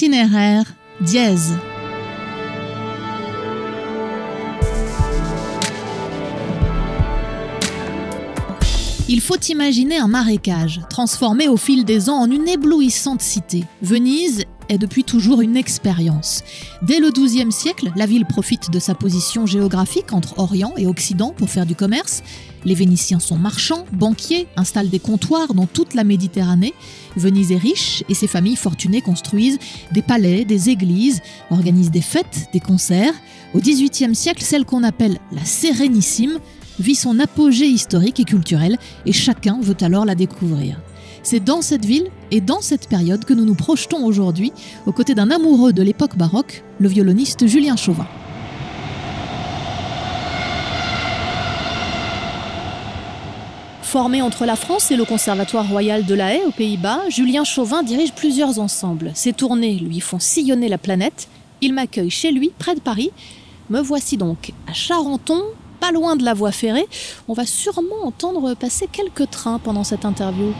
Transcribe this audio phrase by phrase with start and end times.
[0.00, 0.62] Itinéraire
[1.00, 1.56] dièse.
[9.08, 13.64] Il faut imaginer un marécage, transformé au fil des ans en une éblouissante cité.
[13.82, 16.42] Venise est depuis toujours une expérience.
[16.82, 21.34] Dès le XIIe siècle, la ville profite de sa position géographique entre Orient et Occident
[21.36, 22.22] pour faire du commerce.
[22.64, 26.74] Les Vénitiens sont marchands, banquiers, installent des comptoirs dans toute la Méditerranée.
[27.16, 29.58] Venise est riche et ses familles fortunées construisent
[29.92, 33.14] des palais, des églises, organisent des fêtes, des concerts.
[33.54, 36.38] Au XVIIIe siècle, celle qu'on appelle la Sérénissime
[36.78, 40.80] vit son apogée historique et culturel et chacun veut alors la découvrir.
[41.22, 44.52] C'est dans cette ville et dans cette période que nous nous projetons aujourd'hui
[44.86, 48.06] aux côtés d'un amoureux de l'époque baroque, le violoniste Julien Chauvin.
[53.82, 57.82] Formé entre la France et le Conservatoire royal de La Haye aux Pays-Bas, Julien Chauvin
[57.82, 59.12] dirige plusieurs ensembles.
[59.14, 61.28] Ses tournées lui font sillonner la planète.
[61.62, 63.10] Il m'accueille chez lui, près de Paris.
[63.70, 65.42] Me voici donc à Charenton,
[65.80, 66.86] pas loin de la voie ferrée.
[67.28, 70.52] On va sûrement entendre passer quelques trains pendant cette interview.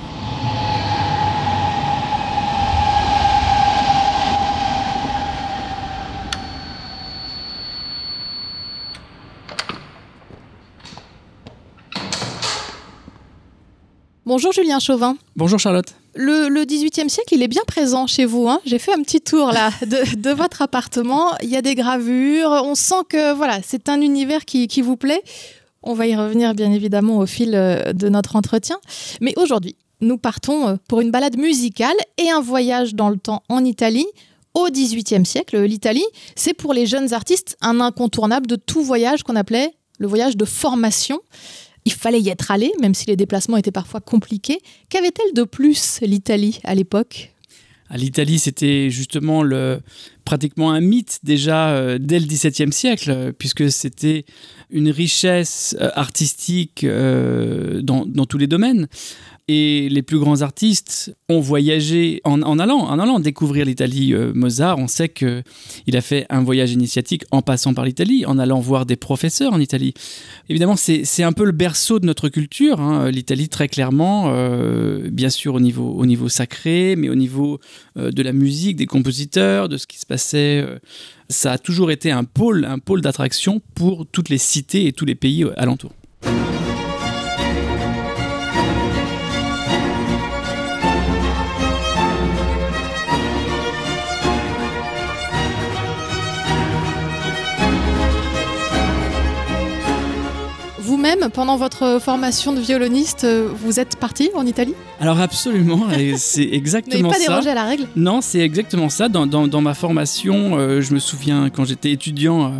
[14.29, 15.17] Bonjour Julien Chauvin.
[15.37, 15.87] Bonjour Charlotte.
[16.15, 18.47] Le, le 18e siècle, il est bien présent chez vous.
[18.47, 18.61] Hein.
[18.67, 21.35] J'ai fait un petit tour là de, de, votre appartement.
[21.43, 22.51] Il y a des gravures.
[22.51, 25.23] On sent que voilà, c'est un univers qui, qui, vous plaît.
[25.83, 28.77] On va y revenir bien évidemment au fil euh, de notre entretien.
[29.23, 33.43] Mais aujourd'hui, nous partons euh, pour une balade musicale et un voyage dans le temps
[33.49, 34.07] en Italie.
[34.53, 36.05] Au 18e siècle, l'Italie,
[36.37, 40.45] c'est pour les jeunes artistes un incontournable de tout voyage qu'on appelait le voyage de
[40.45, 41.19] formation
[41.89, 44.61] il fallait y être allé, même si les déplacements étaient parfois compliqués.
[44.91, 47.33] Qu'avait-elle de plus, l'Italie, à l'époque?
[47.97, 49.81] l'Italie, c'était justement le,
[50.27, 54.27] pratiquement un mythe déjà euh, dès le XVIIe siècle, puisque c'était
[54.71, 58.89] une richesse euh, artistique euh, dans, tous les domaines.
[59.51, 64.13] Et les plus grands artistes ont voyagé en, allant, en allant découvrir l'Italie.
[64.13, 68.39] Euh, Mozart, on sait qu'il a fait un voyage initiatique en passant par l'Italie, en
[68.39, 69.95] allant voir des professeurs en Italie.
[70.51, 75.31] Évidemment, c'est un peu le berceau de notre culture, hein, l'Italie très clairement, euh, bien
[75.31, 77.59] sûr au niveau, au niveau sacré, mais au niveau
[77.97, 80.63] euh, de la musique, des compositeurs, de ce qui se passait.
[81.31, 85.07] Ça a toujours été un pôle, un pôle d'attraction pour toutes les cités et tous
[85.07, 85.93] les pays alentours.
[101.33, 105.87] Pendant votre formation de violoniste, euh, vous êtes parti en Italie Alors absolument,
[106.17, 107.19] c'est exactement ça.
[107.19, 109.09] Vous pas dérogé à la règle Non, c'est exactement ça.
[109.09, 112.51] Dans, dans, dans ma formation, euh, je me souviens quand j'étais étudiant euh,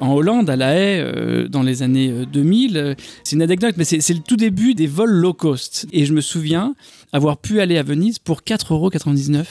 [0.00, 2.76] en Hollande, à La Haye, euh, dans les années 2000.
[2.76, 5.86] Euh, c'est une anecdote, mais c'est le tout début des vols low cost.
[5.92, 6.74] Et je me souviens
[7.12, 9.44] avoir pu aller à Venise pour 4,99€.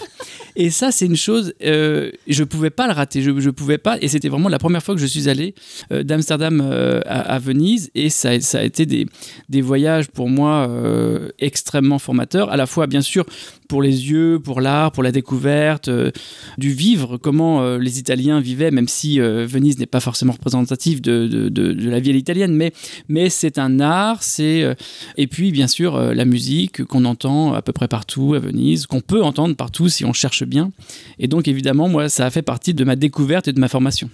[0.55, 3.21] Et ça, c'est une chose, euh, je ne pouvais pas le rater.
[3.21, 3.97] Je ne pouvais pas.
[4.01, 5.55] Et c'était vraiment la première fois que je suis allé
[5.91, 6.61] euh, d'Amsterdam
[7.05, 7.89] à, à, Venise.
[7.95, 12.49] Et ça, ça a été des, voyages pour moi euh, extrêmement formateurs.
[12.51, 13.25] À la fois, bien sûr,
[13.67, 16.11] pour les yeux, pour l'art, pour la découverte, euh,
[16.57, 21.89] du vivre, comment euh, les Italiens vivaient, même si Venise n'est pas forcément représentative de,
[21.89, 22.55] la vie à l'italienne.
[22.55, 22.73] Mais,
[23.07, 24.23] mais c'est un art.
[24.23, 24.75] c'est
[25.17, 29.01] Et puis, bien sûr, la musique qu'on entend à peu près partout à Venise, qu'on
[29.01, 30.71] peut entendre partout si on cherche bien.
[31.19, 34.09] Et donc, évidemment, moi, ça a fait partie de ma découverte et de ma formation.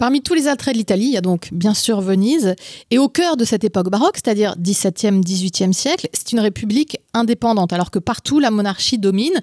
[0.00, 2.54] Parmi tous les attraits de l'Italie, il y a donc bien sûr Venise.
[2.90, 7.74] Et au cœur de cette époque baroque, c'est-à-dire 17e, 18e siècle, c'est une république indépendante,
[7.74, 9.42] alors que partout la monarchie domine.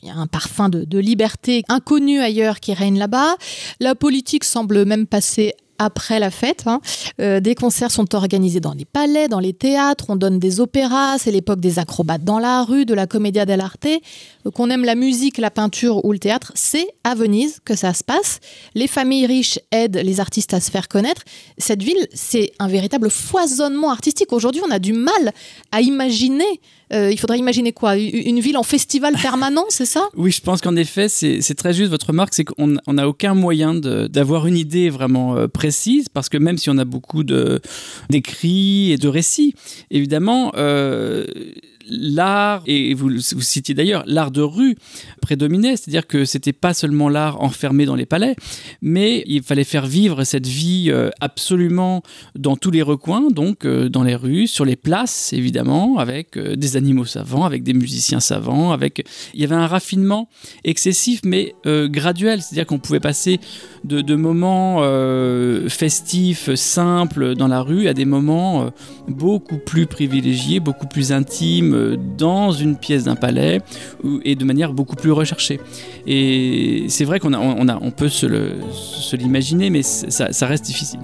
[0.00, 3.36] Il y a un parfum de, de liberté inconnu ailleurs qui règne là-bas.
[3.80, 5.52] La politique semble même passer
[5.84, 6.64] après la fête.
[6.66, 6.80] Hein.
[7.20, 11.18] Euh, des concerts sont organisés dans les palais, dans les théâtres, on donne des opéras,
[11.18, 13.86] c'est l'époque des acrobates dans la rue, de la commedia dell'arte.
[13.86, 17.94] Euh, qu'on aime la musique, la peinture ou le théâtre, c'est à Venise que ça
[17.94, 18.40] se passe.
[18.74, 21.22] Les familles riches aident les artistes à se faire connaître.
[21.58, 24.32] Cette ville, c'est un véritable foisonnement artistique.
[24.32, 25.32] Aujourd'hui, on a du mal
[25.70, 26.60] à imaginer
[26.92, 27.96] euh, il faudrait imaginer quoi?
[27.96, 30.08] Une ville en festival permanent, c'est ça?
[30.16, 33.74] Oui, je pense qu'en effet, c'est très juste votre remarque, c'est qu'on n'a aucun moyen
[33.74, 35.48] d'avoir une idée vraiment euh,
[36.12, 39.54] parce que même si on a beaucoup d'écrits et de récits,
[39.90, 41.24] évidemment, euh,
[41.92, 44.76] l'art, et vous, vous citiez d'ailleurs, l'art de rue
[45.20, 48.36] prédominait, c'est-à-dire que c'était pas seulement l'art enfermé dans les palais,
[48.80, 52.02] mais il fallait faire vivre cette vie euh, absolument
[52.36, 56.56] dans tous les recoins, donc euh, dans les rues, sur les places évidemment, avec euh,
[56.56, 59.04] des animaux savants, avec des musiciens savants, avec
[59.34, 60.28] il y avait un raffinement
[60.64, 63.38] excessif mais graduel, c'est-à-dire qu'on pouvait passer
[63.84, 64.82] de, de moments
[65.68, 68.70] festifs, simples dans la rue à des moments
[69.08, 71.81] beaucoup plus privilégiés, beaucoup plus intimes
[72.16, 73.60] dans une pièce d'un palais
[74.24, 75.60] et de manière beaucoup plus recherchée.
[76.06, 81.00] Et c'est vrai qu'on a, on a, on peut se l'imaginer, mais ça, reste difficile.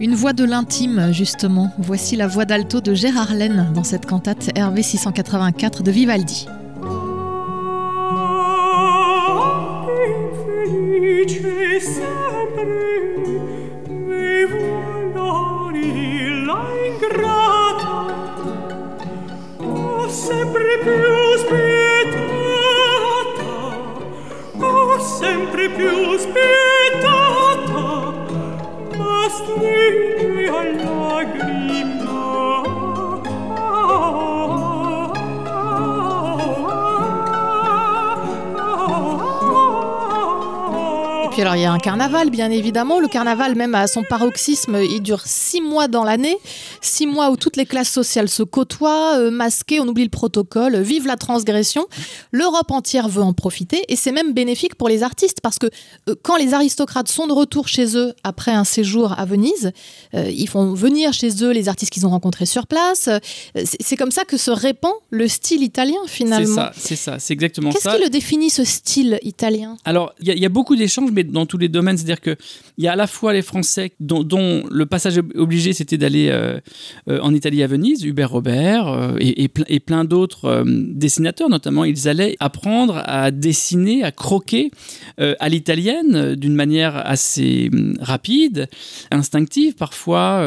[0.00, 1.72] Une voix de l'intime, justement.
[1.78, 6.46] Voici la voix d'alto de Gérard Laine dans cette cantate RV 684 de Vivaldi.
[41.70, 43.00] Un carnaval bien évidemment.
[43.00, 46.36] Le carnaval même à son paroxysme, il dure six mois dans l'année,
[46.80, 50.78] six mois où toutes les classes sociales se côtoient, euh, masquées, on oublie le protocole,
[50.80, 51.86] vive la transgression.
[52.32, 55.66] L'Europe entière veut en profiter et c'est même bénéfique pour les artistes parce que
[56.08, 59.72] euh, quand les aristocrates sont de retour chez eux après un séjour à Venise,
[60.14, 63.08] euh, ils font venir chez eux les artistes qu'ils ont rencontrés sur place.
[63.64, 66.46] c'est comme ça que se répand le style italien finalement.
[66.46, 67.78] C'est ça, c'est ça, c'est exactement ça.
[67.78, 69.76] Qu'est-ce qui le définit ce style italien?
[69.84, 71.96] Alors il y, y, a beaucoup d'échanges, mais dans tous les domaines.
[71.96, 72.36] C'est-à-dire qu'il
[72.78, 76.58] y a à la fois les Français dont, le passage obligé, c'était d'aller euh,
[77.08, 82.08] euh, en Italie à Venise, Hubert Robert euh, et, et, plein d'autres dessinateurs, notamment, ils
[82.08, 84.70] allaient apprendre à dessiner, à croquer
[85.18, 88.68] à l'italienne d'une manière assez hum, rapide,
[89.10, 90.46] instinctive, parfois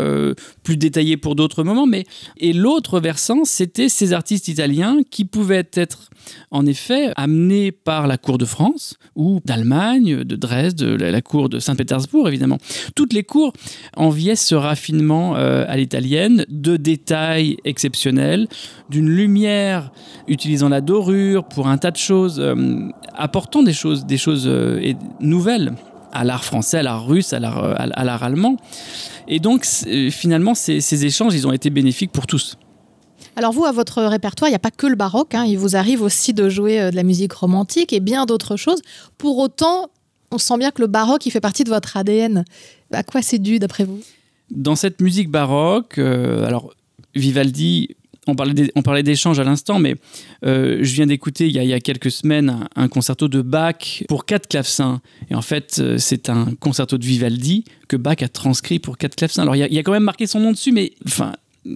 [0.63, 1.85] plus détaillée pour d'autres moments.
[1.85, 2.05] Mais,
[2.37, 6.09] et l'autre versant, c'était ces artistes italiens qui pouvaient être
[6.51, 11.59] en effet amenés par la cour de France ou d'Allemagne, de Dresde, la, cour de
[11.59, 12.57] Saint-Pétersbourg évidemment.
[12.95, 13.53] Toutes les cours
[13.95, 18.47] enviaient ce raffinement euh, à l'italienne, de détails exceptionnels,
[18.89, 19.91] d'une lumière
[20.27, 22.55] utilisant la dorure pour un tas de choses, euh,
[23.15, 25.73] apportant des choses, des choses euh, nouvelles
[26.11, 28.57] à l'art français, à l'art russe, à l'art allemand.
[29.27, 29.65] Et donc,
[30.11, 32.55] finalement, ces échanges, ils ont été bénéfiques pour tous.
[33.35, 35.43] Alors vous, à votre répertoire, il n'y a pas que le baroque, hein.
[35.43, 38.81] il vous arrive aussi de jouer de la musique romantique et bien d'autres choses.
[39.17, 39.89] Pour autant,
[40.33, 42.43] on sent bien que le baroque, il fait partie de votre ADN.
[42.91, 44.01] À quoi c'est dû, d'après vous?
[44.51, 46.73] Dans cette musique baroque, euh, alors
[47.15, 47.95] Vivaldi,
[48.27, 49.95] on parlait d'échanges à l'instant, mais
[50.45, 54.47] euh, je viens d'écouter il, y a quelques semaines un, concerto de Bach pour quatre
[54.47, 55.01] clavecins.
[55.29, 59.41] Et en fait, c'est un concerto de Vivaldi que Bach a transcrit pour quatre clavecins.
[59.41, 61.33] Alors, il y, a, il y, a, quand même marqué son nom dessus, mais enfin,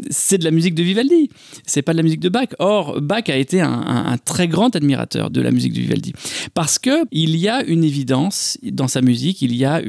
[0.09, 1.29] c'est de la musique de Vivaldi,
[1.65, 2.49] c'est pas de la musique de Bach.
[2.59, 6.13] Or, Bach a été un, très grand admirateur de la musique de Vivaldi.
[6.53, 9.81] Parce que il y a une évidence dans sa musique, il y a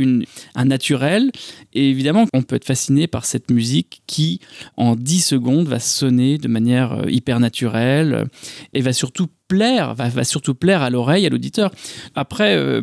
[0.55, 1.31] un naturel,
[1.75, 4.41] et évidemment, on peut être fasciné par cette musique qui,
[4.77, 8.27] en 10 secondes, va sonner de manière euh, hyper naturelle
[8.75, 11.73] et va surtout plaire, va, surtout plaire à l'oreille, à l'auditeur.
[12.15, 12.81] Après, euh,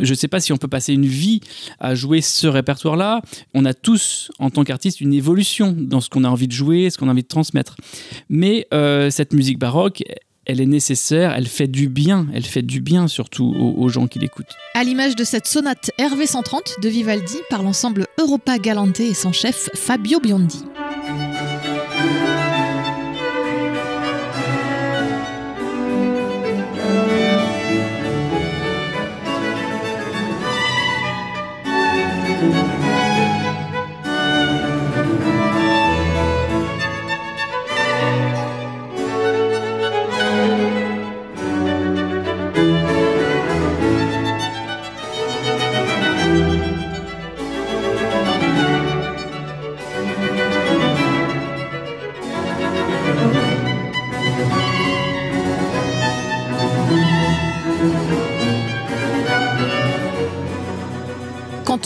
[0.00, 1.40] je ne sais pas si on peut passer une vie
[1.78, 3.22] à jouer ce répertoire-là.
[3.54, 6.90] On a tous, en tant qu'artiste, une évolution dans ce qu'on a envie de jouer,
[6.90, 7.76] ce qu'on a envie de transmettre.
[8.28, 10.02] Mais euh, cette musique baroque,
[10.46, 14.08] elle est nécessaire, elle fait du bien, elle fait du bien surtout aux, aux gens
[14.08, 14.56] qui l'écoutent.
[14.74, 19.32] À l'image de cette sonate RV 130 de Vivaldi par l'ensemble Europa Galante et son
[19.32, 20.64] chef Fabio Biondi.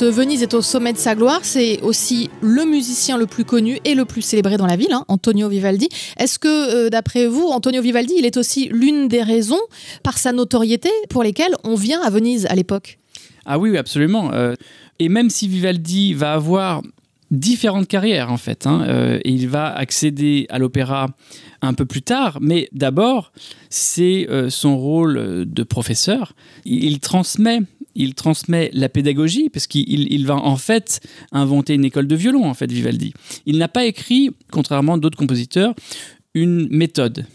[0.03, 3.95] Venise est au sommet de sa gloire, c'est aussi le musicien le plus connu et
[3.95, 5.89] le plus célébré dans la ville, hein, Antonio Vivaldi.
[6.19, 9.61] Est-ce que, euh, d'après vous, Antonio Vivaldi, il est aussi l'une des raisons,
[10.03, 12.99] par sa notoriété, pour lesquelles on vient à Venise à l'époque?
[13.47, 14.33] Ah oui, absolument.
[14.33, 14.55] Euh,
[14.99, 16.83] et même si Vivaldi va avoir
[17.31, 18.67] différentes carrières en fait.
[18.67, 18.85] Hein.
[18.87, 21.09] Euh, et il va accéder à l'opéra
[21.63, 23.33] un peu plus tard, mais d'abord,
[23.71, 26.35] c'est euh, son rôle de professeur.
[26.65, 27.61] Il, transmet.
[27.95, 31.01] Il transmet la pédagogie parce qu'il il va en fait
[31.33, 33.13] inventer une école de violon en fait Vivaldi.
[33.47, 35.75] Il n'a pas écrit, contrairement à d'autres compositeurs,
[36.35, 37.27] une méthode.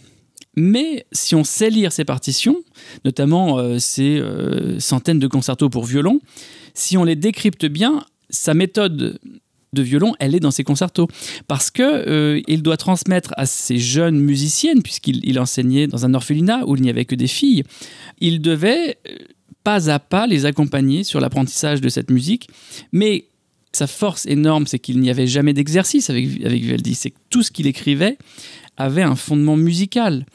[0.56, 2.58] Mais si on sait lire ses partitions,
[3.06, 4.22] notamment euh, ses
[4.80, 6.20] centaines de concertos pour violon,
[6.74, 9.20] si on les décrypte bien, sa méthode
[9.74, 11.08] de violon, elle est dans ses concertos.
[11.48, 16.64] Parce que euh, il doit transmettre à ces jeunes musiciennes, puisqu'il enseignait dans un orphelinat
[16.68, 17.64] où il n'y avait que des filles,
[18.20, 19.16] il devait euh,
[19.64, 22.50] pas à pas les accompagner sur l'apprentissage de cette musique.
[22.92, 23.26] Mais
[23.72, 26.96] sa force énorme, c'est qu'il n'y avait jamais d'exercice avec, Vivaldi.
[26.96, 28.18] C'est que tout ce qu'il écrivait
[28.78, 30.26] avait un fondement musical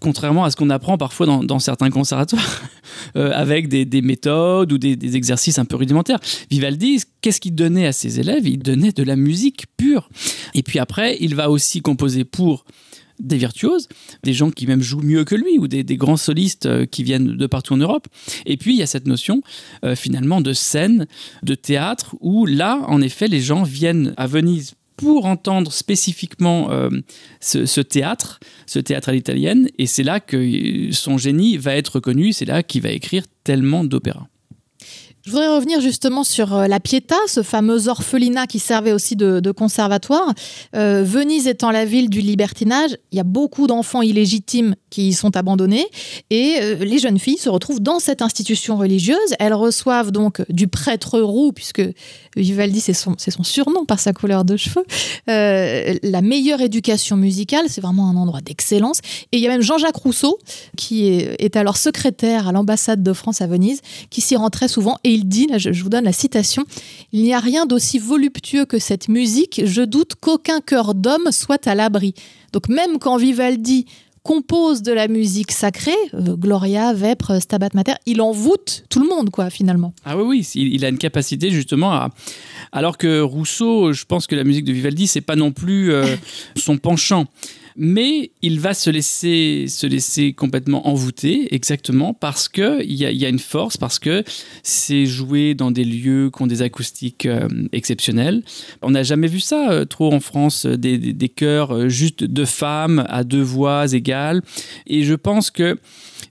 [0.00, 2.62] contrairement à ce qu'on apprend parfois dans, certains conservatoires,
[3.16, 6.20] euh, avec des, méthodes ou des, exercices un peu rudimentaires.
[6.50, 8.46] Vivaldi, qu'est-ce qu'il donnait à ses élèves?
[8.46, 10.08] Il donnait de la musique pure.
[10.54, 12.64] Et puis après, il va aussi composer pour
[13.18, 13.88] des virtuoses,
[14.22, 17.36] des gens qui même jouent mieux que lui, ou des, grands solistes euh, qui viennent
[17.36, 18.06] de partout en Europe.
[18.46, 19.42] Et puis il y a cette notion
[19.84, 21.06] euh, finalement de scène,
[21.42, 26.90] de théâtre, où là, en effet, les gens viennent à Venise pour entendre spécifiquement euh,
[27.40, 32.32] ce, théâtre, ce théâtre à l'italienne, et c'est là que son génie va être reconnu,
[32.32, 34.26] c'est là qu'il va écrire tellement d'opéras.
[35.28, 39.50] Je voudrais revenir justement sur euh, la Pietà, ce fameux orphelinat qui servait aussi de,
[39.50, 40.32] conservatoire.
[40.74, 45.12] Euh, Venise étant la ville du libertinage, il y a beaucoup d'enfants illégitimes qui y
[45.12, 45.84] sont abandonnés
[46.30, 49.18] et euh, les jeunes filles se retrouvent dans cette institution religieuse.
[49.38, 51.82] Elles reçoivent donc du prêtre roux, puisque
[52.34, 54.86] Vivaldi c'est son, surnom par sa couleur de cheveux,
[55.26, 59.00] la meilleure éducation musicale, c'est vraiment un endroit d'excellence.
[59.32, 60.38] Et il y a même Jean-Jacques Rousseau,
[60.74, 64.96] qui est, alors secrétaire à l'ambassade de France à Venise, qui s'y rend très souvent
[65.04, 66.64] et il dit, je, vous donne la citation,
[67.12, 71.66] Il n'y a rien d'aussi voluptueux que cette musique, je doute qu'aucun cœur d'homme soit
[71.66, 72.14] à l'abri.
[72.52, 73.86] Donc même quand Vivaldi
[74.22, 79.30] compose de la musique sacrée, euh, Gloria, Vêpres, Stabat Mater, il envoûte tout le monde,
[79.30, 79.94] quoi, finalement.
[80.04, 82.10] Ah oui, oui, il a une capacité justement à.
[82.72, 86.16] Alors que Rousseau, je pense que la musique de Vivaldi, c'est pas non plus euh,
[86.56, 87.26] son penchant
[87.78, 93.24] mais il va se laisser, se laisser complètement envoûter, exactement, parce qu'il y a, y
[93.24, 94.24] a une force, parce que
[94.64, 98.42] c'est joué dans des lieux qui ont des acoustiques euh, exceptionnelles.
[98.82, 102.24] On n'a jamais vu ça euh, trop en France, des, des, des chœurs euh, juste
[102.24, 104.42] de femmes à deux voix égales.
[104.88, 105.78] Et je pense que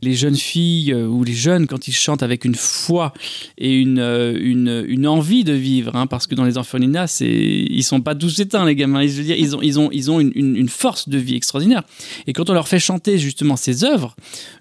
[0.01, 3.13] les jeunes filles euh, ou les jeunes, quand ils chantent avec une foi
[3.58, 7.84] et une, euh, une, envie de vivre, hein, parce que dans les orphelinats, c'est, ils
[7.84, 9.03] sont pas tous éteints, les gamins.
[9.03, 11.84] Ils, ont, ils ont, ils ont une, une, force de vie extraordinaire.
[12.27, 14.15] Et quand on leur fait chanter justement ces œuvres,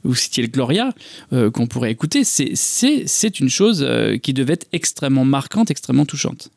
[0.04, 0.92] ou le Gloria,
[1.32, 3.86] euh, qu'on pourrait écouter, c'est, c'est, c'est une chose
[4.22, 6.50] qui devait être extrêmement marquante, extrêmement touchante.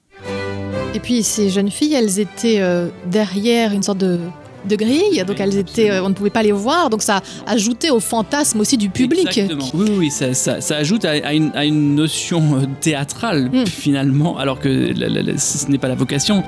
[0.94, 2.62] Et puis ces jeunes filles, elles étaient
[3.06, 4.20] derrière une sorte de
[4.66, 7.90] de grille, donc elles étaient, euh, on ne pouvait pas les voir, donc ça ajoutait
[7.90, 9.28] au fantasme aussi du public.
[9.28, 9.66] Exactement.
[9.74, 13.66] Oui, oui, ça, ça, ajoute à, une, notion euh, théâtrale hmm.
[13.66, 14.94] finalement, alors que
[15.38, 16.44] ce n'est pas la vocation.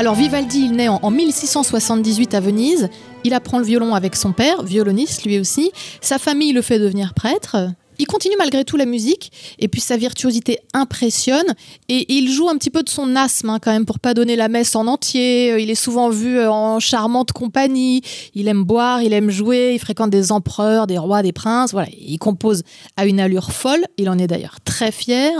[0.00, 2.88] Alors Vivaldi, il naît en, 1678 à Venise.
[3.22, 5.72] Il apprend le violon avec son père, violoniste lui aussi.
[6.00, 7.68] Sa famille le fait devenir prêtre.
[8.00, 11.54] Il continue malgré tout la musique et puis sa virtuosité impressionne
[11.90, 14.36] et il joue un petit peu de son asthme hein, quand même pour pas donner
[14.36, 15.60] la messe en entier.
[15.60, 18.00] Il est souvent vu euh, en charmante compagnie.
[18.34, 21.72] Il aime boire, il aime jouer, il fréquente des empereurs, des rois, des princes.
[21.72, 22.62] Voilà, il compose
[22.96, 23.84] à une allure folle.
[23.98, 25.32] Il en est d'ailleurs très fier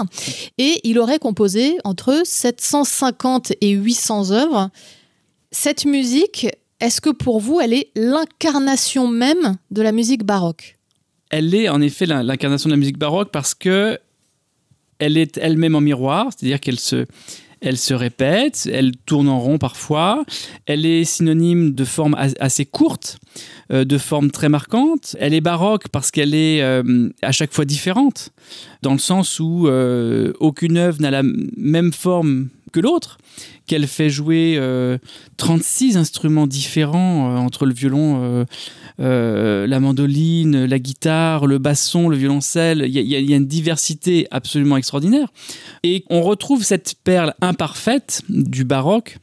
[0.59, 4.69] et il aurait composé entre 750 et 800 œuvres.
[5.51, 6.47] Cette musique,
[6.79, 10.77] est-ce que pour vous, elle est l'incarnation même de la musique baroque?
[11.31, 13.99] Elle est en effet l'incarnation de la musique baroque parce que
[14.99, 17.07] elle est elle-même en miroir, c'est-à-dire qu'elle se,
[17.61, 20.25] elle se répète, elle tourne en rond parfois,
[20.67, 23.19] elle est synonyme de formes assez courtes,
[23.73, 25.17] euh, de formes très marquantes.
[25.19, 28.31] Elle est baroque parce qu'elle est euh, à chaque fois différente,
[28.83, 33.19] dans le sens où euh, aucune œuvre n'a la même forme que l'autre,
[33.67, 34.61] qu'elle fait jouer
[35.37, 38.47] 36 instruments différents entre le violon,
[38.99, 42.85] la mandoline, la guitare, le basson, le violoncelle.
[42.87, 45.29] Il y, a une diversité absolument extraordinaire.
[45.83, 49.19] Et on retrouve cette perle imparfaite du baroque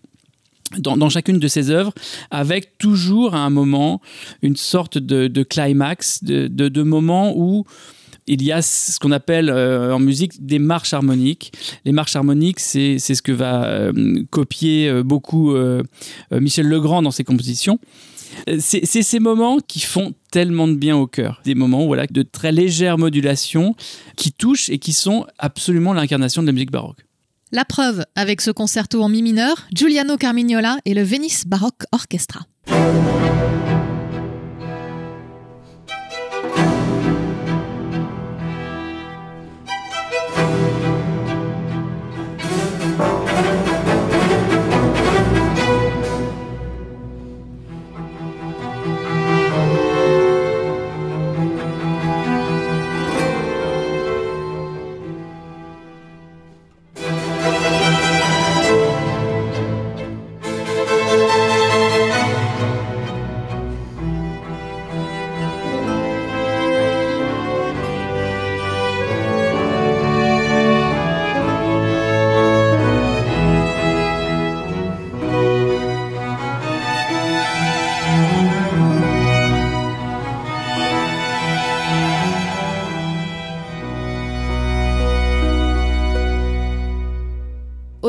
[0.78, 1.94] dans, chacune de ses œuvres,
[2.30, 4.02] avec toujours à un moment
[4.42, 7.66] une sorte de, climax, de, moment où
[8.28, 11.54] il y a ce qu'on appelle euh, en musique des marches harmoniques.
[11.86, 15.56] Les marches harmoniques, c'est ce que va euh, copier euh, beaucoup
[16.32, 17.80] Michel Legrand dans ses compositions.
[18.60, 21.42] C'est ces moments qui font tellement de bien au cœur.
[21.46, 23.76] Des moments voilà, de très légère modulation
[24.16, 27.06] qui touchent et qui sont absolument l'incarnation de la musique baroque.
[27.52, 32.42] La preuve avec ce concerto en mi mineur, Giuliano Carmignola et le Venice Baroque Orchestra.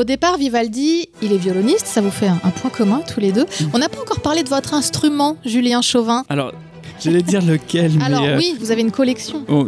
[0.09, 3.43] Départ, Vivaldi, il est violoniste, ça vous fait un, point commun tous les deux.
[3.43, 3.65] Mm.
[3.73, 6.25] On n'a pas encore parlé de votre instrument, Julien Chauvin.
[6.29, 6.51] Alors,
[6.99, 7.93] J'allais dire lequel.
[8.01, 9.45] Alors euh, oui, vous avez une collection.
[9.47, 9.67] Oh,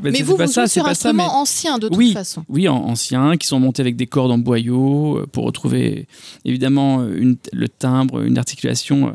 [0.00, 2.44] mais vous, pas vous ça, sur un instrument ancien de toute oui, façon.
[2.48, 6.06] Oui, anciens, qui sont montés avec des cordes en boyau euh, pour retrouver
[6.44, 9.12] évidemment une, le timbre, une articulation euh,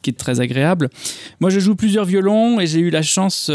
[0.00, 0.88] qui est très agréable.
[1.40, 3.50] Moi, je joue plusieurs violons et j'ai eu la chance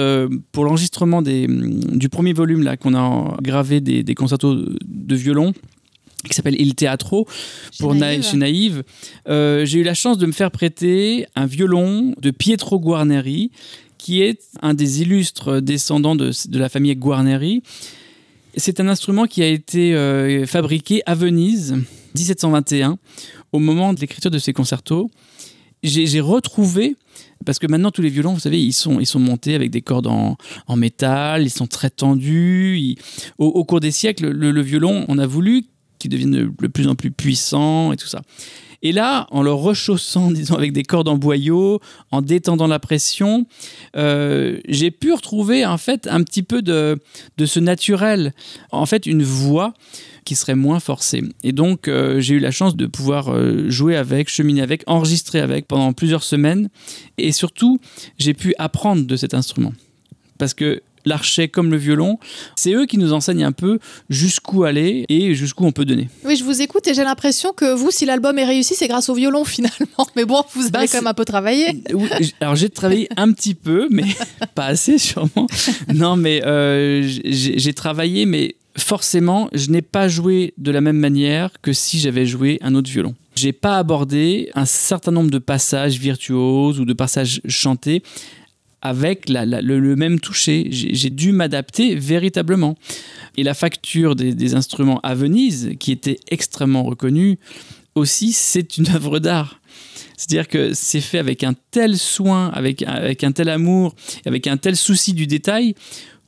[0.52, 5.54] pour l'enregistrement du premier volume là qu'on a gravé des, des concertos de violon
[6.28, 7.28] qui s'appelle Il Teatro
[7.80, 8.36] pour Naïve.
[8.36, 8.84] Naïve.
[9.28, 13.52] Euh, j'ai eu la chance de me faire prêter un violon de Pietro Guarneri,
[13.98, 17.64] qui est un des illustres descendants de, la famille Guarneri.
[18.56, 21.74] C'est un instrument qui a été euh, fabriqué à Venise,
[22.16, 22.98] 1721,
[23.52, 25.10] au moment de l'écriture de ces concertos.
[25.82, 26.98] J'ai retrouvé,
[27.46, 29.82] parce que maintenant tous les violons, vous savez, ils sont, ils sont montés avec des
[29.82, 30.36] cordes en,
[30.76, 32.98] métal, ils sont très tendus.
[33.38, 35.64] au, cours des siècles, le violon, on a voulu
[36.00, 38.22] qui deviennent de plus en plus puissants et tout ça.
[38.82, 41.80] Et là, en le rechaussant, disons, avec des cordes en boyau,
[42.12, 43.46] en détendant la pression,
[43.96, 47.00] euh, j'ai pu retrouver en fait un petit peu de,
[47.38, 48.34] de ce naturel,
[48.72, 49.74] en fait une voix
[50.26, 51.24] qui serait moins forcée.
[51.44, 55.40] Et donc, euh, j'ai eu la chance de pouvoir euh, jouer avec, cheminer avec, enregistrer
[55.40, 56.70] avec pendant plusieurs semaines.
[57.18, 57.80] Et surtout,
[58.18, 59.74] j'ai pu apprendre de cet instrument.
[60.38, 62.20] Parce que l'archet comme le violon,
[62.56, 66.10] c'est eux qui nous enseignent un peu jusqu'où aller et jusqu'où on peut donner.
[66.24, 69.10] Oui, je vous écoute et j'ai l'impression que vous, si l'album est réussi, c'est grâce
[69.10, 70.08] au violon finalement.
[70.16, 71.84] Mais bon, vous avez bah, quand même un peu travaillé.
[72.40, 74.06] alors j'ai travaillé un petit peu, mais
[74.56, 75.48] pas assez sûrement.
[75.94, 81.52] Non, mais euh, j'ai travaillé, mais forcément, je n'ai pas joué de la même manière
[81.62, 83.16] que si j'avais joué un autre violon.
[83.36, 88.04] J'ai pas abordé un certain nombre de passages virtuoses ou de passages chantés
[88.82, 90.68] avec le, même toucher.
[90.72, 92.76] J'ai dû m'adapter véritablement.
[93.38, 97.40] Et la facture des, instruments à Venise, qui était extrêmement reconnue,
[97.96, 99.62] aussi, c'est une œuvre d'art.
[100.18, 104.76] C'est-à-dire que c'est fait avec un tel soin, avec, un tel amour, avec un tel
[104.76, 105.76] souci du détail,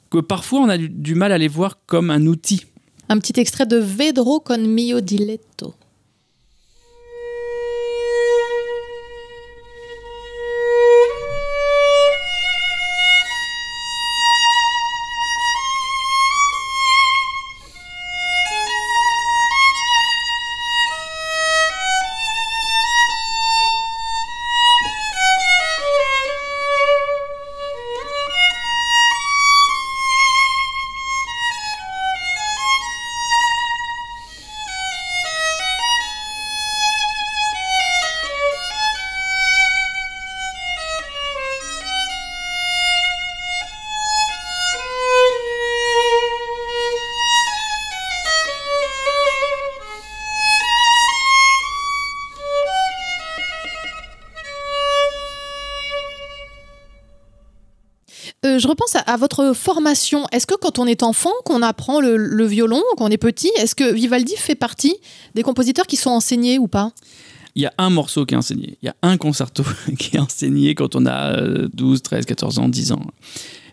[0.09, 2.65] que parfois on a du, du mal à les voir comme un outil.
[3.09, 5.75] Un petit extrait de Vedro con mio diletto.
[59.05, 60.25] À, votre formation.
[60.31, 63.93] Est-ce que quand on est enfant, qu'on apprend le, violon, qu'on est petit, est-ce que
[63.93, 64.95] Vivaldi fait partie
[65.35, 66.91] des compositeurs qui sont enseignés ou pas?
[67.55, 69.63] Il y a un morceau qui est enseigné, il y a un concerto
[69.99, 71.41] qui est enseigné quand on a
[71.73, 73.05] 12, 13, 14 ans, 10 ans.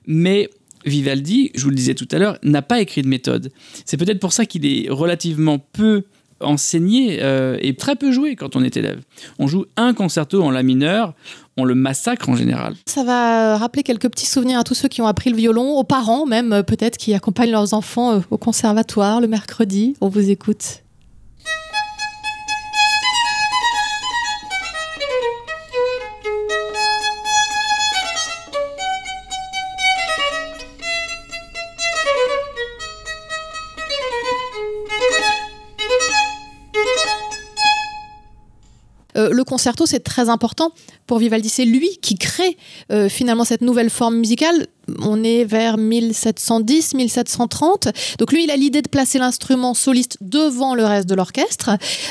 [0.07, 0.51] Mais
[0.85, 3.53] Vivaldi, je vous le disais tout à l'heure, n'a pas écrit de méthode.
[3.85, 6.05] C'est peut-être pour ça qu'il est relativement peu
[6.41, 9.01] enseigné euh, et très peu joué quand on est élève.
[9.39, 11.15] On joue un concerto en la mineur,
[11.57, 12.75] on le massacre en général.
[12.87, 15.85] Ça va rappeler quelques petits souvenirs à tous ceux qui ont appris le violon, aux
[15.85, 19.95] parents même euh, peut-être qui accompagnent leurs enfants euh, au conservatoire le mercredi.
[20.01, 20.83] On vous écoute.
[39.19, 40.71] Euh, le concerto, c'est très important
[41.07, 41.49] pour Vivaldi.
[41.49, 42.57] C'est lui qui crée
[42.93, 44.67] euh, finalement cette nouvelle forme musicale.
[45.03, 47.89] On est vers 1710, 1730.
[48.19, 51.71] Donc lui, il a l'idée de placer l'instrument soliste devant le reste de l'orchestre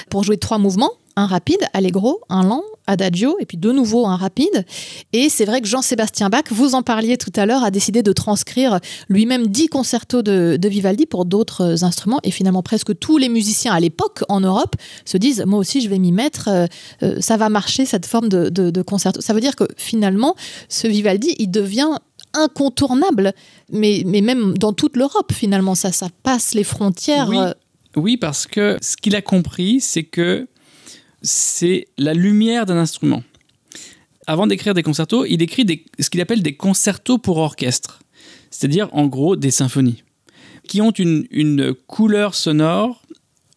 [0.10, 4.16] pour jouer trois mouvements un rapide, allegro, un lent, adagio, et puis de nouveau un
[4.16, 4.66] rapide.
[5.14, 8.14] Et c'est vrai que Jean-Sébastien Bach, vous en parliez tout à l'heure, a décidé de
[8.14, 12.20] transcrire lui-même dix concertos de, Vivaldi pour d'autres instruments.
[12.24, 14.76] Et finalement, presque tous les musiciens à l'époque en Europe
[15.06, 16.68] se disent Moi aussi, je vais m'y mettre, euh,
[17.02, 19.20] euh, ça va marcher cette forme de, concerto.
[19.22, 20.36] Ça veut dire que finalement,
[20.70, 21.90] ce Vivaldi, il devient
[22.34, 23.34] incontournable,
[23.72, 27.30] mais, mais même dans toute l'Europe, finalement, ça, ça passe les frontières.
[27.30, 27.38] Oui.
[27.96, 30.48] oui, parce que ce qu'il a compris, c'est que
[31.22, 33.24] c'est la lumière d'un instrument.
[34.26, 35.66] Avant d'écrire des concertos, il écrit
[36.00, 38.00] ce qu'il appelle des concertos pour orchestre,
[38.52, 40.04] c'est-à-dire en gros des symphonies,
[40.68, 43.02] qui ont une, couleur sonore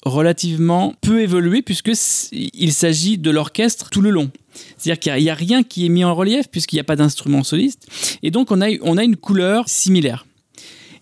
[0.05, 4.31] relativement peu évoluée puisqu'il s'agit de l'orchestre tout le long.
[4.79, 7.43] C'est-à-dire qu'il n'y a, rien qui est mis en relief puisqu'il n'y a pas d'instrument
[7.43, 7.87] soliste.
[8.23, 10.25] Et donc on a, on a une couleur similaire.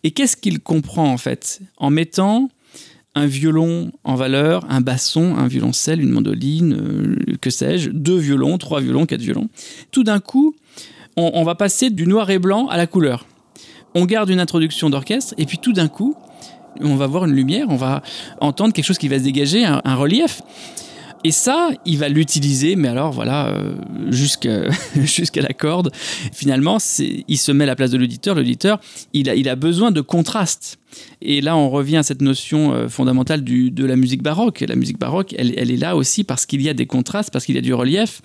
[0.02, 2.48] Et qu'est-ce qu'il comprend en fait En mettant
[3.18, 8.58] un violon en valeur, un basson, un violoncelle, une mandoline, euh, que sais-je, deux violons,
[8.58, 9.48] trois violons, quatre violons.
[9.90, 10.54] Tout d'un coup,
[11.16, 13.26] on, va passer du noir et blanc à la couleur.
[13.94, 16.14] On garde une introduction d'orchestre et puis tout d'un coup,
[16.80, 18.02] on va voir une lumière, on va
[18.40, 20.42] entendre quelque chose qui va se dégager, un relief.
[21.24, 23.74] Et ça, il va l'utiliser, mais alors voilà, euh,
[24.10, 24.62] jusqu'à
[25.42, 25.90] la corde.
[26.32, 28.36] Finalement, il se met à la place de l'auditeur.
[28.36, 28.80] L'auditeur,
[29.12, 30.78] il a, il a besoin de contraste.
[31.20, 34.64] Et là, on revient à cette notion euh, fondamentale de la musique baroque.
[34.66, 37.44] La musique baroque, elle, elle est là aussi parce qu'il y a des contrastes, parce
[37.44, 38.22] qu'il y a du relief,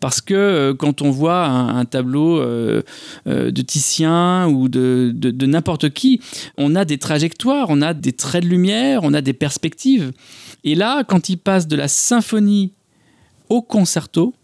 [0.00, 6.20] parce que euh, quand on voit un, tableau de Titien ou de, de n'importe qui,
[6.56, 10.12] on a des trajectoires, on a des traits de lumière, on a des perspectives.
[10.64, 12.72] Et là, quand il passe de la symphonie
[13.48, 14.34] au concerto,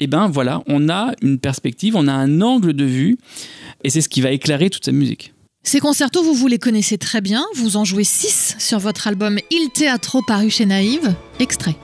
[0.00, 3.18] eh ben voilà, on a une perspective, on a un angle de vue,
[3.84, 5.32] et c'est ce qui va éclairer toute sa musique.
[5.62, 9.70] Ces concertos, vous les connaissez très bien, vous en jouez six sur votre album Il
[9.70, 11.14] Teatro paru chez Naïve.
[11.40, 11.76] Extrait.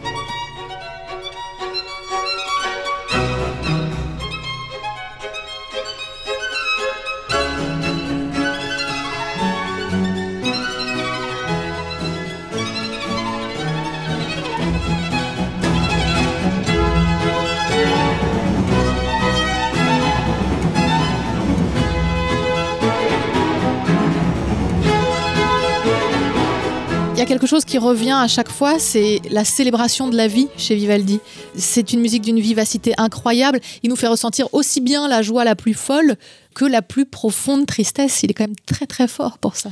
[27.52, 31.20] Chose qui revient à chaque fois, c'est la célébration de la vie chez Vivaldi.
[31.54, 33.60] C'est une musique d'une vivacité incroyable.
[33.82, 36.16] Il nous fait ressentir aussi bien la joie la plus folle
[36.54, 38.22] que la plus profonde tristesse.
[38.22, 39.70] Il est quand même très très fort pour ça.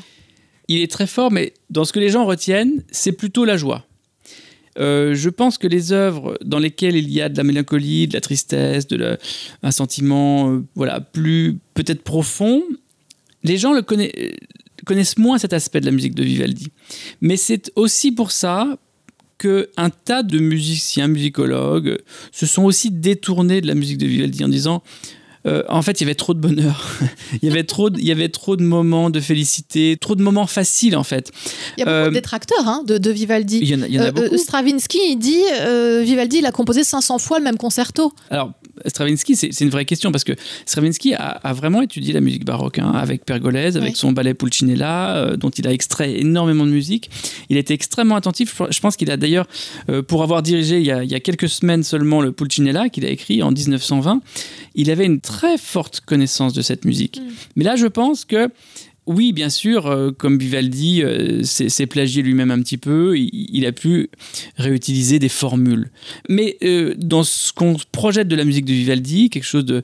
[0.68, 3.86] Il est très fort, mais dans ce que les gens retiennent, c'est plutôt la joie.
[4.78, 8.12] Euh, je pense que les œuvres dans lesquelles il y a de la mélancolie, de
[8.12, 9.16] la tristesse, de
[9.62, 12.62] un sentiment euh, voilà plus peut-être profond,
[13.42, 14.12] les gens le connaissent
[14.90, 16.72] connaissent moins cet aspect de la musique de Vivaldi.
[17.20, 18.76] Mais c'est aussi pour ça
[19.38, 21.98] que un tas de musiciens, musicologues
[22.32, 24.82] se sont aussi détournés de la musique de Vivaldi en disant
[25.46, 26.98] euh, en fait, il y avait trop de bonheur.
[27.40, 30.22] il, y avait trop de, il y avait trop de moments de félicité, trop de
[30.22, 31.30] moments faciles, en fait.
[31.78, 33.60] Il y a beaucoup de euh, détracteurs hein, de, Vivaldi.
[33.62, 34.36] Il y en a, euh, beaucoup.
[34.36, 35.44] Stravinsky, il dit
[36.04, 38.12] Vivaldi, il a composé 500 fois le même concerto.
[38.28, 38.52] Alors,
[38.86, 40.32] Stravinsky, c'est une vraie question parce que
[40.66, 45.50] Stravinsky a, vraiment étudié la musique baroque hein, avec Pergolèse, avec son ballet Pulcinella, dont
[45.50, 47.10] il a extrait énormément de musique.
[47.48, 48.60] Il était extrêmement attentif.
[48.70, 49.46] Je pense qu'il a d'ailleurs,
[50.06, 53.04] pour avoir dirigé il y, a, il y, a, quelques semaines seulement le Pulcinella, qu'il
[53.04, 54.20] a écrit en 1920,
[54.74, 57.20] il avait une très forte connaissance de cette musique.
[57.20, 57.30] Mm.
[57.56, 58.50] Mais là, je pense que
[59.06, 63.72] oui, bien sûr, euh, comme Vivaldi euh, s'est plagié lui-même un petit peu, il, a
[63.72, 64.10] pu
[64.56, 65.90] réutiliser des formules.
[66.28, 69.82] Mais euh, dans ce qu'on projette de la musique de Vivaldi, quelque chose de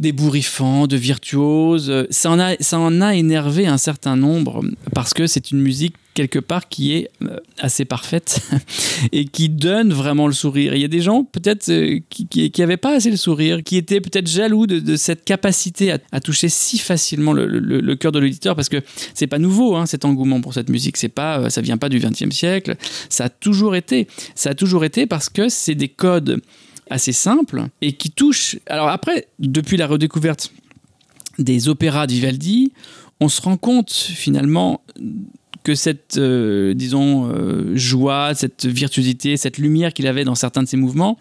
[0.00, 2.06] d'ébouriffants, de virtuoses.
[2.10, 4.62] Ça en, a, ça en a énervé un certain nombre
[4.94, 8.40] parce que c'est une musique quelque part qui est euh, assez parfaite
[9.12, 10.74] et qui donne vraiment le sourire.
[10.74, 14.00] Il y a des gens peut-être euh, qui n'avaient pas assez le sourire, qui étaient
[14.00, 18.82] peut-être jaloux de, cette capacité à, toucher si facilement le, cœur de l'auditeur parce que
[19.14, 20.96] c'est pas nouveau hein, cet engouement pour cette musique.
[20.96, 22.76] C'est pas, euh, ça vient pas du XXe siècle.
[23.08, 24.08] Ça a toujours été.
[24.34, 26.40] Ça a toujours été parce que c'est des codes
[26.90, 28.58] assez simples et qui touchent.
[28.66, 30.52] Alors après, depuis la redécouverte
[31.38, 32.72] des opéras de Vivaldi,
[33.20, 34.82] on se rend compte finalement
[35.62, 40.68] que cette, euh, disons, euh, joie, cette virtuosité, cette lumière qu'il avait dans certains de
[40.68, 41.18] ses mouvements,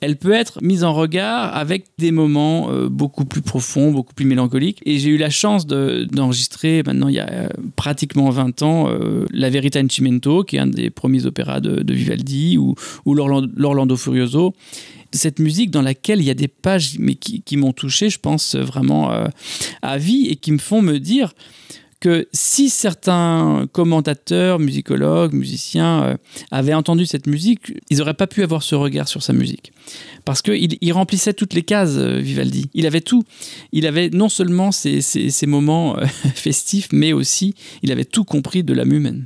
[0.00, 4.24] elle peut être mise en regard avec des moments euh, beaucoup plus profonds, beaucoup plus
[4.26, 4.80] mélancoliques.
[4.84, 8.88] Et j'ai eu la chance d'enregistrer, maintenant il y a pratiquement 20 ans,
[9.30, 12.74] La Verita in Cimento, qui est un des premiers opéras de, Vivaldi, ou
[13.06, 14.54] l'Orlando Furioso
[15.14, 18.54] cette musique dans laquelle il y a des pages mais qui, m'ont touché, je pense
[18.56, 19.10] vraiment
[19.82, 21.32] à vie et qui me font me dire
[22.04, 26.16] que si certains commentateurs, musicologues, musiciens euh,
[26.50, 29.72] avaient entendu cette musique, ils n'auraient pas pu avoir ce regard sur sa musique.
[30.26, 32.68] Parce qu'il il remplissait toutes les cases, euh, Vivaldi.
[32.74, 33.24] Il avait tout.
[33.72, 35.00] Il avait non seulement ces,
[35.46, 39.24] moments euh, festifs, mais aussi il avait tout compris de l'âme humaine.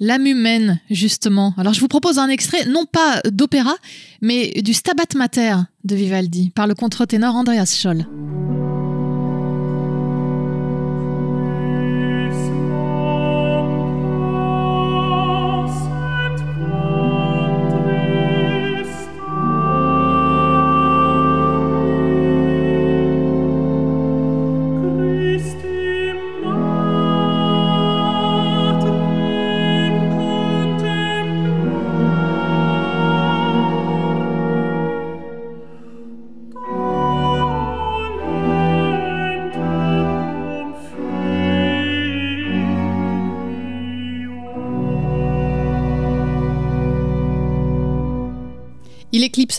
[0.00, 1.54] L'âme humaine, justement.
[1.58, 3.74] Alors je vous propose un extrait, non pas d'opéra,
[4.22, 8.06] mais du Stabat Mater de Vivaldi, par le contre-ténor Andreas Scholl.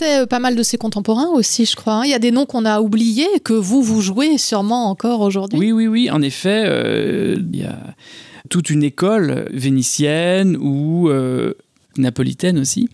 [0.02, 1.94] Euh, pas mal de ses contemporains aussi, je crois.
[1.94, 2.02] Hein.
[2.04, 5.58] Il y a des noms qu'on a oubliés que vous, vous jouez sûrement encore aujourd'hui.
[5.58, 6.10] Oui, oui, oui.
[6.10, 7.78] En effet, euh, il y a
[8.48, 11.54] toute une école vénitienne ou euh,
[11.96, 12.88] napolitaine aussi.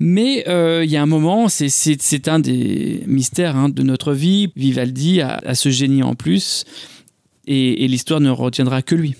[0.00, 4.50] Mais il y a un moment, c'est un des mystères hein, de notre vie.
[4.56, 6.64] Vivaldi a, ce génie en plus,
[7.46, 9.14] et l'histoire ne retiendra que lui.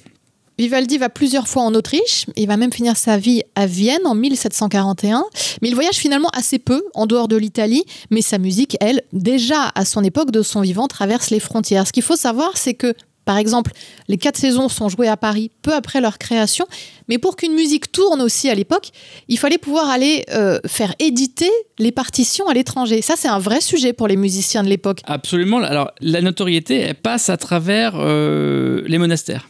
[0.56, 4.14] Vivaldi va plusieurs fois en Autriche, il va même finir sa vie à Vienne en
[4.14, 5.24] 1741,
[5.60, 9.72] mais il voyage finalement assez peu en dehors de l'Italie, mais sa musique, elle, déjà
[9.74, 11.88] à son époque de son vivant, traverse les frontières.
[11.88, 13.72] Ce qu'il faut savoir, c'est que par exemple,
[14.06, 16.66] les quatre saisons sont jouées à Paris peu après leur création,
[17.08, 18.90] mais pour qu'une musique tourne aussi à l'époque,
[19.28, 23.00] il fallait pouvoir aller euh, faire éditer les partitions à l'étranger.
[23.00, 25.00] Ça, c'est un vrai sujet pour les musiciens de l'époque.
[25.06, 25.58] Absolument.
[25.58, 29.48] Alors, la notoriété, elle passe à travers euh, les monastères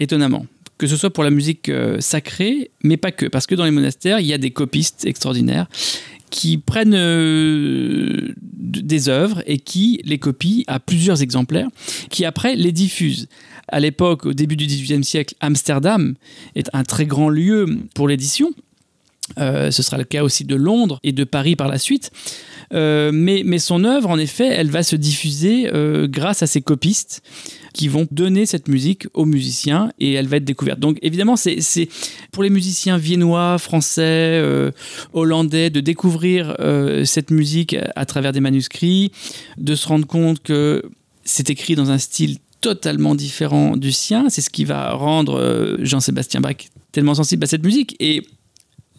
[0.00, 0.46] étonnamment.
[0.78, 3.26] Que ce soit pour la musique euh, sacrée, mais pas que.
[3.26, 5.66] Parce que dans les monastères, il y a des copistes extraordinaires
[6.30, 11.68] qui prennent euh, des œuvres et qui les copient à plusieurs exemplaires,
[12.08, 13.28] qui après les diffusent.
[13.68, 16.14] À l'époque, au début du XVIIIe siècle, Amsterdam
[16.54, 18.52] est un très grand lieu pour l'édition.
[19.38, 22.10] Euh, ce sera le cas aussi de Londres et de Paris par la suite.
[22.72, 25.70] mais, mais, son œuvre, en effet, elle va se diffuser
[26.08, 27.22] grâce à ces copistes
[27.72, 30.80] qui vont donner cette musique aux musiciens et elle va être découverte.
[30.80, 31.88] Donc évidemment, c'est
[32.32, 34.70] pour les musiciens viennois, français, euh,
[35.12, 39.12] hollandais de découvrir euh, cette musique à travers des manuscrits,
[39.58, 40.82] de se rendre compte que
[41.24, 44.28] c'est écrit dans un style totalement différent du sien.
[44.28, 46.56] C'est ce qui va rendre euh, Jean-Sébastien Bach
[46.92, 47.96] tellement sensible à cette musique.
[48.00, 48.22] Et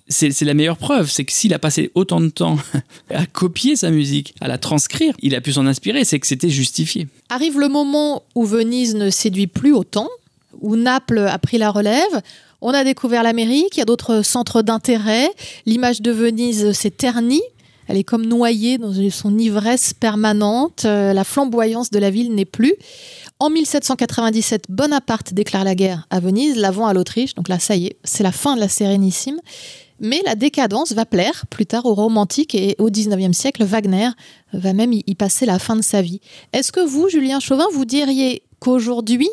[0.07, 2.57] c'est la meilleure preuve, c'est que s'il a passé autant de temps
[3.09, 6.49] à copier sa musique, à la transcrire, il a pu s'en inspirer, c'est que c'était
[6.49, 7.07] justifié.
[7.29, 10.09] Arrive le moment où Venise ne séduit plus autant,
[10.59, 12.21] où Naples a pris la relève.
[12.61, 15.29] On a découvert l'Amérique, il y a d'autres centres d'intérêt.
[15.65, 17.41] L'image de Venise s'est ternie.
[17.87, 20.83] Elle est comme noyée dans son ivresse permanente.
[20.85, 22.75] Euh, la flamboyance de la ville n'est plus.
[23.39, 27.33] En 1797, Bonaparte déclare la guerre à Venise, l'avant à l'Autriche.
[27.33, 29.39] Donc là, ça y est, c'est la fin de la Sérénissime.
[30.03, 34.09] Mais la décadence va plaire plus tard aux romantiques et au 19e siècle, Wagner
[34.51, 36.21] va même y passer la fin de sa vie.
[36.53, 39.29] Est-ce que vous, Julien Chauvin, vous diriez qu'aujourd'hui,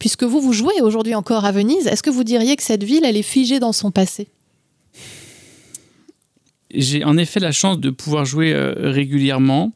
[0.00, 3.04] puisque vous, vous jouez aujourd'hui encore à Venise, est-ce que vous diriez que cette ville,
[3.04, 4.26] elle est figée dans son passé?
[6.74, 9.72] J'ai en effet la chance de pouvoir jouer euh, régulièrement.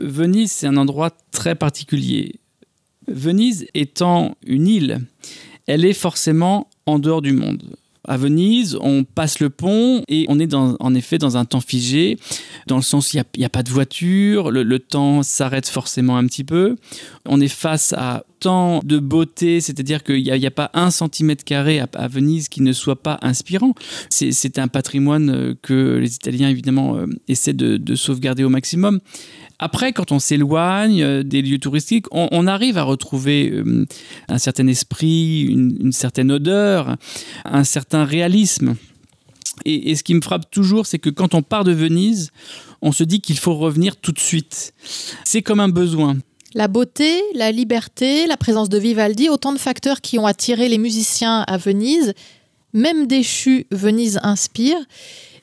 [0.00, 2.40] Venise, c'est un endroit très particulier.
[3.06, 5.06] Venise étant une île,
[5.68, 7.76] elle est forcément en dehors du monde
[8.08, 11.60] à Venise, on passe le pont et on est dans, en effet dans un temps
[11.60, 12.18] figé,
[12.66, 16.44] dans le sens il n'y a, pas de voiture, le, temps s'arrête forcément un petit
[16.44, 16.76] peu.
[17.26, 21.80] On est face à tant de beauté, c'est-à-dire qu'il n'y a, pas un centimètre carré
[21.80, 23.74] à, Venise qui ne soit pas inspirant.
[24.08, 29.00] C'est un patrimoine euh, que les Italiens, évidemment, euh, essaient de sauvegarder au maximum.
[29.58, 33.86] Après, quand on s'éloigne euh, des lieux touristiques, on, arrive à retrouver euh,
[34.28, 36.96] un certain esprit, une, certaine odeur,
[37.44, 38.76] un certain réalisme.
[39.64, 42.30] Et, ce qui me frappe toujours, c'est que quand on part de Venise,
[42.80, 44.72] on se dit qu'il faut revenir tout de suite.
[45.24, 46.16] C'est comme un besoin.
[46.54, 50.78] La beauté, la liberté, la présence de Vivaldi, autant de facteurs qui ont attiré les
[50.78, 52.14] musiciens à Venise.
[52.72, 54.78] Même déchu, Venise inspire.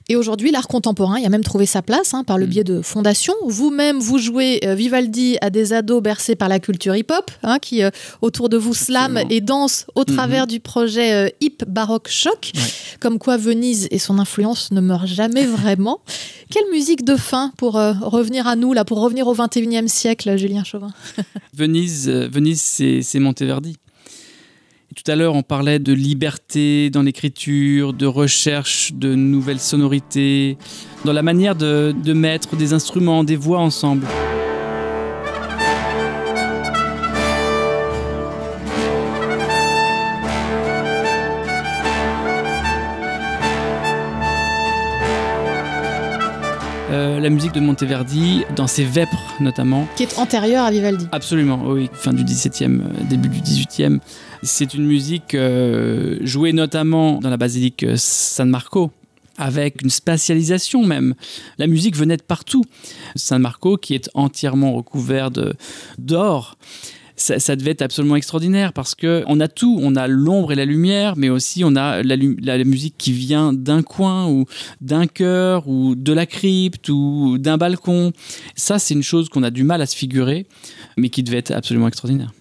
[0.07, 2.49] Et aujourd'hui, l'art contemporain, il a même trouvé sa place hein, par le mm.
[2.49, 3.33] biais de fondations.
[3.47, 7.83] Vous-même, vous jouez euh, Vivaldi à des ados bercés par la culture hip-hop, hein, qui
[7.83, 7.89] euh,
[8.21, 10.15] autour de vous slament et dansent au mm-hmm.
[10.15, 12.51] travers du projet euh, Hip Baroque Choc.
[12.99, 16.01] Comme quoi Venise et son influence ne meurent jamais vraiment.
[16.51, 20.63] Quelle musique de fin pour revenir à nous, là, pour revenir au 21e siècle, Julien
[20.63, 20.93] Chauvin?
[21.53, 23.77] Venise, Venise c'est Monteverdi.
[24.95, 30.57] Tout à l'heure, on parlait de liberté dans l'écriture, de recherche de nouvelles sonorités,
[31.03, 34.07] dans la manière de, mettre des instruments, des voix ensemble.
[47.25, 49.87] La musique de Monteverdi, dans ses vêpres notamment.
[49.95, 51.07] Qui est antérieure à Vivaldi.
[51.11, 53.97] Absolument, oui, fin du XVIIe, euh, début du XVIIIe.
[54.43, 58.91] C'est une musique euh, jouée notamment dans la basilique San Marco,
[59.39, 61.15] avec une spatialisation même.
[61.57, 62.63] La musique venait de partout.
[63.15, 65.31] San Marco, qui est entièrement recouvert
[65.97, 66.59] d'or,
[67.15, 70.65] ça, devait être absolument extraordinaire parce que on a tout, on a l'ombre et la
[70.65, 74.45] lumière, mais aussi on a la, musique qui vient d'un coin ou
[74.81, 78.11] d'un cœur ou de la crypte ou d'un balcon.
[78.55, 80.45] Ça, c'est une chose qu'on a du mal à se figurer,
[80.97, 82.31] mais qui devait être absolument extraordinaire.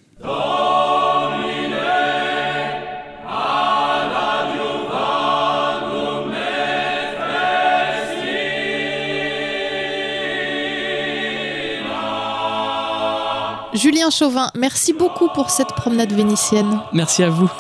[13.74, 16.80] Julien Chauvin, merci beaucoup pour cette promenade vénitienne.
[16.92, 17.50] Merci à vous.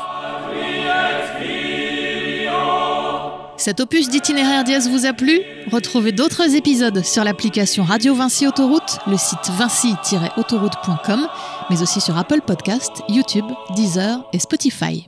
[3.56, 5.40] Cet opus d'itinéraire dièse vous a plu?
[5.72, 11.26] Retrouvez d'autres épisodes sur l'application Radio Vinci Autoroute, le site vinci-autoroute.com,
[11.70, 15.06] mais aussi sur Apple Podcast, YouTube, Deezer et Spotify.